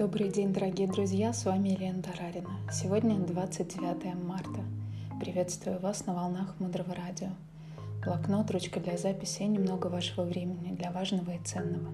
Добрый 0.00 0.30
день, 0.30 0.54
дорогие 0.54 0.88
друзья, 0.88 1.30
с 1.34 1.44
вами 1.44 1.68
Елена 1.68 2.02
Тарарина. 2.02 2.48
Сегодня 2.72 3.16
29 3.16 4.14
марта. 4.14 4.62
Приветствую 5.20 5.78
вас 5.78 6.06
на 6.06 6.14
волнах 6.14 6.58
Мудрого 6.58 6.94
Радио. 6.94 7.28
Блокнот, 8.02 8.50
ручка 8.50 8.80
для 8.80 8.96
записи 8.96 9.42
и 9.42 9.46
немного 9.46 9.88
вашего 9.88 10.24
времени 10.24 10.74
для 10.74 10.90
важного 10.90 11.32
и 11.32 11.38
ценного. 11.44 11.90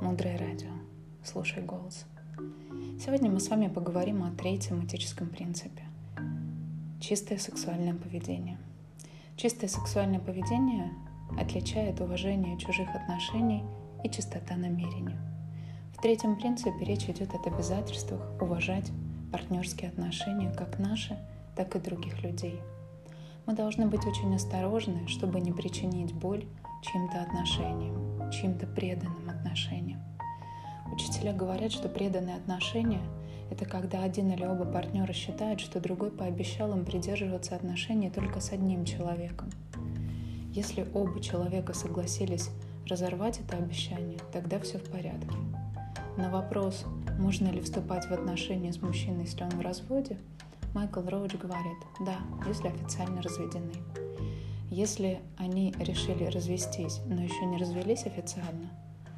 Мудрое 0.00 0.38
Радио. 0.38 0.70
Слушай 1.24 1.64
голос. 1.64 2.06
Сегодня 3.04 3.28
мы 3.28 3.40
с 3.40 3.48
вами 3.48 3.66
поговорим 3.66 4.22
о 4.22 4.30
третьем 4.30 4.86
этическом 4.86 5.28
принципе. 5.28 5.82
Чистое 7.00 7.38
сексуальное 7.38 7.94
поведение. 7.94 8.58
Чистое 9.34 9.68
сексуальное 9.68 10.20
поведение 10.20 10.92
отличает 11.36 12.00
уважение 12.00 12.56
чужих 12.60 12.94
отношений 12.94 13.64
и 14.04 14.08
чистота 14.08 14.54
намерений– 14.54 15.16
в 16.00 16.02
третьем 16.02 16.34
принципе 16.34 16.82
речь 16.86 17.10
идет 17.10 17.34
о 17.34 17.46
обязательствах 17.46 18.22
уважать 18.40 18.90
партнерские 19.30 19.90
отношения 19.90 20.50
как 20.50 20.78
наши, 20.78 21.14
так 21.54 21.76
и 21.76 21.78
других 21.78 22.22
людей. 22.22 22.58
Мы 23.44 23.52
должны 23.52 23.86
быть 23.86 24.06
очень 24.06 24.34
осторожны, 24.34 25.06
чтобы 25.08 25.40
не 25.40 25.52
причинить 25.52 26.14
боль 26.14 26.46
чьим-то 26.80 27.20
отношениям, 27.20 28.32
чьим-то 28.32 28.66
преданным 28.66 29.28
отношениям. 29.28 30.00
Учителя 30.90 31.34
говорят, 31.34 31.70
что 31.70 31.90
преданные 31.90 32.36
отношения– 32.36 33.02
это 33.50 33.66
когда 33.66 34.02
один 34.02 34.30
или 34.30 34.46
оба 34.46 34.64
партнера 34.64 35.12
считают, 35.12 35.60
что 35.60 35.80
другой 35.80 36.10
пообещал 36.10 36.72
им 36.72 36.86
придерживаться 36.86 37.56
отношений 37.56 38.08
только 38.08 38.40
с 38.40 38.52
одним 38.52 38.86
человеком. 38.86 39.50
Если 40.54 40.88
оба 40.94 41.20
человека 41.20 41.74
согласились 41.74 42.48
разорвать 42.88 43.40
это 43.40 43.58
обещание, 43.58 44.18
тогда 44.32 44.58
все 44.60 44.78
в 44.78 44.84
порядке. 44.84 45.36
На 46.20 46.28
вопрос, 46.28 46.84
можно 47.18 47.48
ли 47.48 47.62
вступать 47.62 48.04
в 48.04 48.12
отношения 48.12 48.74
с 48.74 48.82
мужчиной, 48.82 49.24
если 49.24 49.42
он 49.42 49.50
в 49.52 49.60
разводе, 49.62 50.18
Майкл 50.74 51.00
Роуч 51.00 51.34
говорит, 51.36 51.78
да, 52.00 52.18
если 52.46 52.68
официально 52.68 53.22
разведены. 53.22 53.72
Если 54.70 55.22
они 55.38 55.74
решили 55.78 56.24
развестись, 56.24 57.00
но 57.06 57.22
еще 57.22 57.46
не 57.46 57.56
развелись 57.56 58.04
официально, 58.04 58.68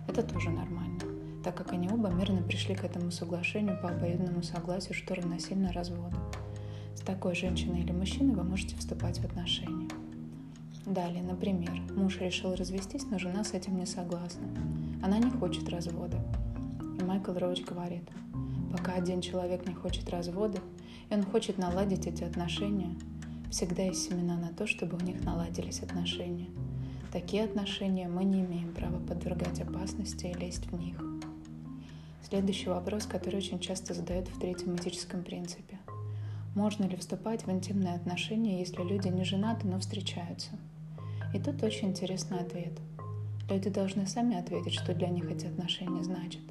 это 0.06 0.22
тоже 0.22 0.50
нормально, 0.50 1.00
так 1.42 1.56
как 1.56 1.72
они 1.72 1.88
оба 1.88 2.08
мирно 2.08 2.40
пришли 2.40 2.76
к 2.76 2.84
этому 2.84 3.10
соглашению 3.10 3.80
по 3.82 3.88
обоюдному 3.88 4.44
согласию, 4.44 4.94
что 4.94 5.16
равносильно 5.16 5.72
разводу. 5.72 6.16
С 6.94 7.00
такой 7.00 7.34
женщиной 7.34 7.80
или 7.80 7.90
мужчиной 7.90 8.36
вы 8.36 8.44
можете 8.44 8.76
вступать 8.76 9.18
в 9.18 9.24
отношения. 9.24 9.88
Далее, 10.86 11.24
например, 11.24 11.82
муж 11.96 12.18
решил 12.20 12.54
развестись, 12.54 13.06
но 13.10 13.18
жена 13.18 13.42
с 13.42 13.54
этим 13.54 13.76
не 13.76 13.86
согласна. 13.86 14.46
Она 15.02 15.18
не 15.18 15.30
хочет 15.30 15.68
развода. 15.68 16.18
Майкл 17.02 17.32
Роуч 17.32 17.62
говорит, 17.62 18.08
пока 18.70 18.94
один 18.94 19.20
человек 19.20 19.66
не 19.66 19.74
хочет 19.74 20.08
развода, 20.10 20.58
и 21.10 21.14
он 21.14 21.22
хочет 21.24 21.58
наладить 21.58 22.06
эти 22.06 22.24
отношения, 22.24 22.96
всегда 23.50 23.82
есть 23.82 24.08
семена 24.08 24.36
на 24.36 24.48
то, 24.48 24.66
чтобы 24.66 24.96
у 24.96 25.00
них 25.00 25.24
наладились 25.24 25.80
отношения. 25.80 26.48
Такие 27.12 27.44
отношения 27.44 28.08
мы 28.08 28.24
не 28.24 28.40
имеем 28.40 28.72
права 28.72 28.98
подвергать 28.98 29.60
опасности 29.60 30.26
и 30.26 30.34
лезть 30.34 30.66
в 30.66 30.78
них. 30.78 30.96
Следующий 32.26 32.70
вопрос, 32.70 33.04
который 33.04 33.36
очень 33.36 33.60
часто 33.60 33.92
задают 33.92 34.28
в 34.28 34.40
третьем 34.40 34.76
этическом 34.76 35.22
принципе. 35.22 35.78
Можно 36.54 36.84
ли 36.84 36.96
вступать 36.96 37.46
в 37.46 37.50
интимные 37.50 37.94
отношения, 37.94 38.60
если 38.60 38.82
люди 38.82 39.08
не 39.08 39.24
женаты, 39.24 39.66
но 39.66 39.78
встречаются? 39.78 40.52
И 41.34 41.38
тут 41.38 41.62
очень 41.62 41.88
интересный 41.88 42.40
ответ. 42.40 42.72
Люди 43.48 43.70
должны 43.70 44.06
сами 44.06 44.38
ответить, 44.38 44.74
что 44.74 44.94
для 44.94 45.08
них 45.08 45.30
эти 45.30 45.46
отношения 45.46 46.02
значат. 46.02 46.42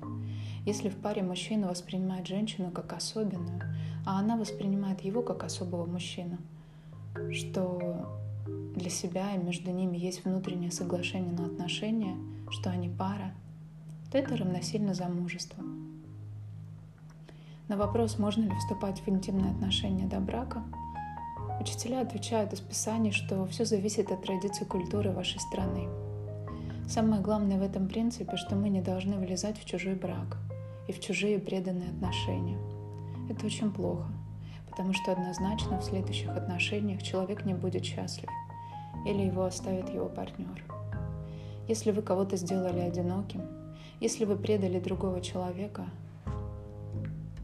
Если 0.65 0.89
в 0.89 0.95
паре 0.97 1.23
мужчина 1.23 1.67
воспринимает 1.67 2.27
женщину 2.27 2.71
как 2.71 2.93
особенную, 2.93 3.61
а 4.05 4.19
она 4.19 4.37
воспринимает 4.37 5.01
его 5.01 5.21
как 5.21 5.43
особого 5.43 5.85
мужчину, 5.85 6.37
что 7.31 8.19
для 8.75 8.89
себя 8.89 9.35
и 9.35 9.37
между 9.37 9.71
ними 9.71 9.97
есть 9.97 10.23
внутреннее 10.23 10.71
соглашение 10.71 11.33
на 11.33 11.45
отношения, 11.45 12.15
что 12.49 12.69
они 12.69 12.89
пара, 12.89 13.33
то 14.11 14.17
это 14.17 14.37
равносильно 14.37 14.93
замужеству. 14.93 15.63
На 17.67 17.77
вопрос, 17.77 18.19
можно 18.19 18.43
ли 18.43 18.55
вступать 18.55 18.99
в 18.99 19.07
интимные 19.07 19.51
отношения 19.51 20.05
до 20.05 20.19
брака, 20.19 20.61
учителя 21.59 22.01
отвечают 22.01 22.53
из 22.53 22.59
Писаний, 22.59 23.11
что 23.11 23.45
все 23.47 23.65
зависит 23.65 24.11
от 24.11 24.23
традиции 24.23 24.65
культуры 24.65 25.11
вашей 25.11 25.39
страны. 25.39 25.87
Самое 26.91 27.21
главное 27.21 27.57
в 27.57 27.63
этом 27.63 27.87
принципе, 27.87 28.37
что 28.37 28.55
мы 28.55 28.69
не 28.69 28.81
должны 28.81 29.17
влезать 29.17 29.57
в 29.57 29.65
чужой 29.65 29.95
брак– 29.95 30.37
и 30.87 30.93
в 30.93 30.99
чужие 30.99 31.39
преданные 31.39 31.89
отношения. 31.89 32.57
Это 33.29 33.45
очень 33.45 33.71
плохо, 33.71 34.07
потому 34.69 34.93
что 34.93 35.13
однозначно 35.13 35.79
в 35.79 35.85
следующих 35.85 36.29
отношениях 36.29 37.01
человек 37.01 37.45
не 37.45 37.53
будет 37.53 37.85
счастлив 37.85 38.29
или 39.05 39.23
его 39.23 39.45
оставит 39.45 39.89
его 39.89 40.07
партнер. 40.07 40.63
Если 41.67 41.91
вы 41.91 42.01
кого-то 42.01 42.35
сделали 42.35 42.79
одиноким, 42.79 43.41
если 44.01 44.25
вы 44.25 44.35
предали 44.35 44.79
другого 44.79 45.21
человека, 45.21 45.85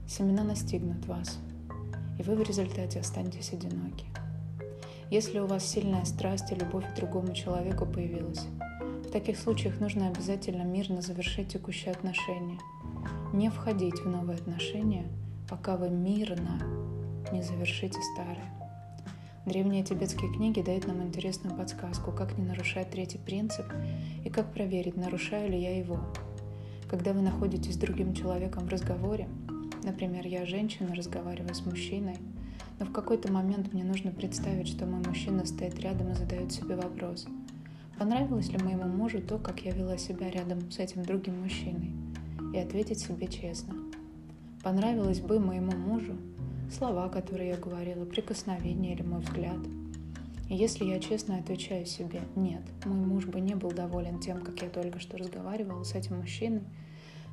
семена 0.08 0.44
настигнут 0.44 1.06
вас, 1.06 1.40
и 2.19 2.24
вы 2.24 2.35
в 2.35 2.44
результате 2.44 3.00
останетесь 3.00 3.53
одиноки. 3.53 4.06
Если 5.09 5.40
у 5.40 5.47
вас 5.47 5.66
сильная 5.66 6.03
страсть 6.03 6.52
и 6.52 6.56
любовь 6.56 6.84
к 6.91 6.96
другому 6.96 7.34
человеку 7.34 7.85
появилась, 7.85 8.46
в 9.07 9.12
таких 9.12 9.38
случаях 9.38 9.79
нужно 9.79 10.09
обязательно 10.09 10.63
мирно 10.63 11.01
завершить 11.01 11.50
текущие 11.50 11.91
отношения– 11.91 12.59
не 13.34 13.50
входить 13.50 14.00
в 14.00 14.09
новые 14.09 14.38
отношения, 14.38 15.06
пока 15.50 15.78
вы 15.78 15.90
мирно 15.90 16.62
не 17.31 17.41
завершите 17.41 18.00
старые. 18.13 18.51
Древние 19.46 19.84
тибетские 19.84 20.34
книги 20.34 20.62
дают 20.62 20.88
нам 20.88 21.03
интересную 21.03 21.56
подсказку, 21.56 22.12
как 22.12 22.38
не 22.38 22.46
нарушать 22.46 22.90
третий 22.90 23.17
принцип 23.17 23.66
и 24.25 24.29
как 24.29 24.51
проверить, 24.53 24.97
нарушаю 24.97 25.51
ли 25.51 25.62
я 25.62 25.78
его. 25.78 26.00
Когда 26.90 27.13
вы 27.13 27.22
находитесь 27.22 27.75
с 27.75 27.78
другим 27.78 28.13
человеком 28.13 28.66
в 28.66 28.69
разговоре, 28.69 29.28
например, 29.84 30.25
я 30.25 30.46
женщина, 30.46 30.96
разговариваю 30.96 31.53
с 31.53 31.66
мужчиной, 31.66 32.17
но 32.79 32.85
в 32.85 32.91
какой-то 32.91 33.31
момент 33.31 33.73
мне 33.73 33.84
нужно 33.84 34.12
представить, 34.12 34.67
что 34.67 34.85
мой 34.85 35.01
мужчина 35.06 35.46
стоит 35.46 35.79
рядом 35.79 36.12
и 36.12 36.16
задает 36.16 36.51
себе 36.51 36.75
вопрос, 36.75 37.28
понравилось 37.97 38.50
ли 38.50 38.58
моему 38.58 38.85
мужу 38.85 39.22
то, 39.22 39.38
как 39.38 39.62
я 39.62 39.72
вела 39.72 39.97
себя 39.97 40.30
рядом 40.30 40.72
с 40.72 40.80
этим 40.80 41.03
другим 41.03 41.41
мужчиной– 41.41 41.91
и 42.53 42.59
ответить 42.59 43.00
себе 43.00 43.28
честно. 43.28 43.75
Понравилось 44.63 45.19
бы 45.19 45.40
моему 45.40 45.72
мужу 45.72 46.18
слова, 46.72 47.09
которые 47.09 47.50
я 47.50 47.58
говорила, 47.58 48.06
прикосновение 48.06 48.94
или 48.94 49.03
мой 49.03 49.22
взгляд. 49.22 49.59
И 50.50 50.56
если 50.56 50.85
я 50.85 51.00
честно 51.00 51.38
отвечаю 51.38 51.85
себе 51.85 52.22
«нет», 52.35 52.62
мой 52.85 53.06
муж 53.06 53.25
бы 53.25 53.40
не 53.40 53.56
был 53.56 53.72
доволен 53.72 54.19
тем, 54.19 54.41
как 54.41 54.62
я 54.62 54.69
только 54.69 55.00
что 55.00 55.18
разговаривала 55.18 55.84
с 55.84 55.94
этим 55.94 56.18
мужчиной, 56.18 56.64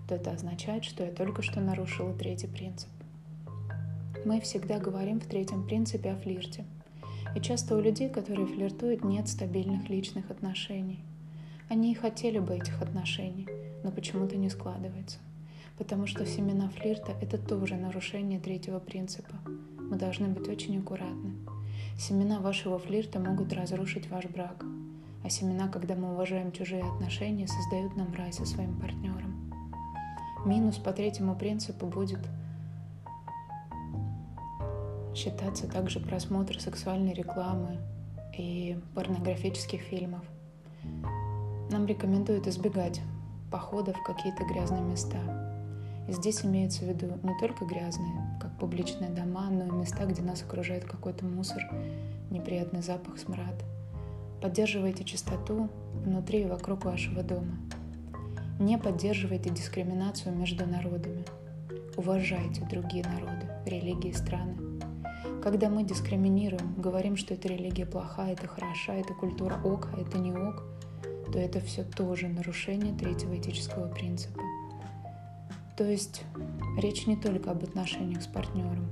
то 0.08 0.16
это 0.16 0.32
означает, 0.32 0.84
что 0.84 1.04
я 1.04 1.12
только 1.12 1.42
что 1.42 1.60
нарушила 1.60 2.12
третий 2.12 2.48
принцип. 2.48 2.88
Мы 4.24 4.40
всегда 4.40 4.78
говорим 4.78 5.20
в 5.20 5.26
третьем 5.26 5.64
принципе 5.66 6.10
о 6.10 6.16
флирте. 6.16 6.64
И 7.34 7.40
часто 7.40 7.76
у 7.76 7.80
людей, 7.80 8.08
которые 8.08 8.46
флиртуют, 8.46 9.02
нет 9.02 9.28
стабильных 9.28 9.88
личных 9.88 10.30
отношений. 10.30 11.00
Они 11.68 11.92
и 11.92 11.96
хотели 11.96 12.38
бы 12.38 12.54
этих 12.54 12.80
отношений, 12.80 13.48
но 13.82 13.90
почему-то 13.90 14.36
не 14.36 14.50
складывается. 14.50 15.18
Потому 15.76 16.06
что 16.06 16.24
семена 16.26 16.68
флирта— 16.68 17.12
это 17.20 17.36
тоже 17.36 17.74
нарушение 17.74 18.38
третьего 18.38 18.78
принципа. 18.78 19.34
Мы 19.78 19.96
должны 19.96 20.28
быть 20.28 20.48
очень 20.48 20.78
аккуратны. 20.78 21.32
Семена 21.98 22.38
вашего 22.38 22.78
флирта 22.78 23.18
могут 23.18 23.52
разрушить 23.52 24.08
ваш 24.08 24.26
брак. 24.26 24.64
А 25.24 25.30
семена, 25.30 25.68
когда 25.68 25.96
мы 25.96 26.12
уважаем 26.12 26.52
чужие 26.52 26.84
отношения, 26.84 27.48
создают 27.48 27.96
нам 27.96 28.12
рай 28.14 28.32
со 28.32 28.44
своим 28.44 28.78
партнером. 28.78 29.52
Минус 30.44 30.76
по 30.76 30.92
третьему 30.92 31.34
принципу 31.34 31.86
будет 31.86 32.20
считаться 35.14 35.68
также 35.68 36.00
просмотр 36.00 36.60
сексуальной 36.60 37.12
рекламы 37.12 37.78
и 38.36 38.78
порнографических 38.94 39.80
фильмов. 39.80 40.22
Нам 41.70 41.86
рекомендуют 41.86 42.46
избегать 42.46 43.00
походов 43.50 43.96
в 43.96 44.02
какие-то 44.02 44.44
грязные 44.44 44.82
места. 44.82 45.18
И 46.08 46.12
здесь 46.12 46.44
имеется 46.44 46.84
в 46.84 46.88
виду 46.88 47.06
не 47.22 47.38
только 47.38 47.64
грязные, 47.64 48.38
как 48.40 48.58
публичные 48.58 49.10
дома, 49.10 49.48
но 49.50 49.64
и 49.64 49.70
места, 49.70 50.04
где 50.04 50.22
нас 50.22 50.42
окружает 50.42 50.84
какой-то 50.84 51.24
мусор, 51.24 51.62
неприятный 52.30 52.82
запах, 52.82 53.18
смрад. 53.18 53.54
Поддерживайте 54.42 55.04
чистоту 55.04 55.70
внутри 56.04 56.42
и 56.42 56.46
вокруг 56.46 56.84
вашего 56.84 57.22
дома. 57.22 57.56
Не 58.58 58.76
поддерживайте 58.76 59.50
дискриминацию 59.50 60.36
между 60.36 60.66
народами. 60.66 61.24
Уважайте 61.96 62.66
другие 62.70 63.04
народы, 63.04 63.48
религии, 63.64 64.12
страны. 64.12 64.73
Когда 65.44 65.68
мы 65.68 65.84
дискриминируем, 65.84 66.74
говорим, 66.76 67.16
что 67.16 67.34
эта 67.34 67.46
религия 67.46 67.86
плохая, 67.86 68.32
это 68.32 68.48
хороша, 68.48 68.94
это 68.94 69.14
культура 69.14 69.60
ок, 69.62 69.90
а 69.92 70.00
это 70.00 70.18
не 70.18 70.32
ок– 70.32 70.64
то 71.34 71.40
это 71.40 71.58
все 71.58 71.82
тоже 71.82 72.28
нарушение 72.28 72.94
третьего 72.94 73.36
этического 73.36 73.88
принципа. 73.88 74.40
То 75.76 75.82
есть 75.82 76.22
речь 76.78 77.08
не 77.08 77.16
только 77.16 77.50
об 77.50 77.64
отношениях 77.64 78.22
с 78.22 78.28
партнером. 78.28 78.86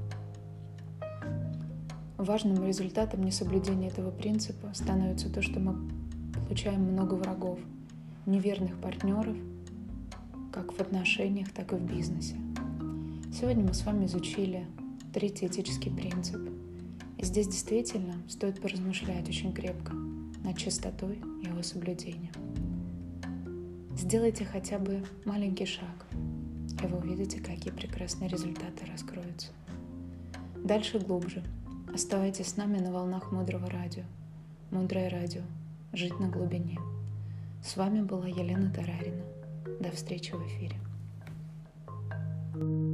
Важным 2.16 2.66
результатом 2.66 3.22
несоблюдения 3.22 3.86
этого 3.86 4.10
принципа 4.10 4.70
становится 4.74 5.32
то, 5.32 5.40
что 5.40 5.60
мы 5.60 5.88
получаем 6.34 6.82
много 6.82 7.14
врагов, 7.14 7.60
неверных 8.26 8.76
партнеров, 8.80 9.36
как 10.50 10.72
в 10.72 10.80
отношениях, 10.80 11.52
так 11.52 11.72
и 11.72 11.76
в 11.76 11.82
бизнесе. 11.82 12.34
Сегодня 13.32 13.62
мы 13.62 13.72
с 13.72 13.86
вами 13.86 14.06
изучили 14.06 14.66
третий 15.12 15.46
этический 15.46 15.90
принцип. 15.90 16.40
И 17.18 17.24
здесь 17.24 17.46
действительно 17.46 18.14
стоит 18.28 18.60
поразмышлять 18.60 19.28
очень 19.28 19.52
крепко 19.52 19.92
над 19.92 20.56
чистотой 20.56 21.16
его 21.42 21.62
соблюдением. 21.62 22.32
Сделайте 23.96 24.44
хотя 24.44 24.78
бы 24.78 25.04
маленький 25.24 25.66
шаг, 25.66 26.06
и 26.82 26.86
вы 26.86 26.98
увидите, 26.98 27.40
какие 27.40 27.72
прекрасные 27.72 28.28
результаты 28.28 28.86
раскроются. 28.86 29.52
Дальше 30.64 30.98
глубже. 30.98 31.44
Оставайтесь 31.92 32.48
с 32.48 32.56
нами 32.56 32.78
на 32.78 32.90
волнах 32.90 33.32
Мудрого 33.32 33.68
Радио. 33.68 34.04
Мудрое 34.70 35.10
Радио. 35.10 35.42
Жить 35.92 36.18
на 36.18 36.28
глубине. 36.28 36.78
С 37.62 37.76
вами 37.76 38.00
была 38.00 38.26
Елена 38.26 38.72
Тарарина. 38.72 39.22
До 39.78 39.90
встречи 39.90 40.32
в 40.32 40.46
эфире. 40.46 40.76
thank 42.54 42.62
you 42.62 42.91